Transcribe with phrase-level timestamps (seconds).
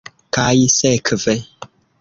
[0.37, 1.37] Kaj sekve.